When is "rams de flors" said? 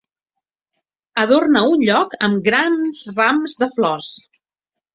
3.21-4.13